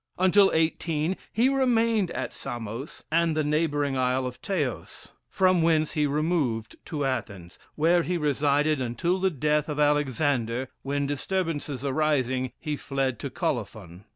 Until 0.17 0.49
eighteen, 0.51 1.15
he 1.31 1.47
remained 1.47 2.09
at 2.09 2.33
Samos 2.33 3.03
and 3.11 3.37
the 3.37 3.43
neighboring 3.43 3.95
isle 3.95 4.25
of 4.25 4.41
Teos; 4.41 5.11
from 5.29 5.61
whence 5.61 5.93
he 5.93 6.07
removed 6.07 6.75
to 6.85 7.05
Athens, 7.05 7.59
where 7.75 8.01
he 8.01 8.17
resided 8.17 8.81
until 8.81 9.19
the 9.19 9.29
death 9.29 9.69
of 9.69 9.79
Alexander, 9.79 10.69
when, 10.81 11.05
disturbances 11.05 11.85
arising, 11.85 12.51
he 12.59 12.75
fled 12.75 13.19
to 13.19 13.29
Colophon. 13.29 14.05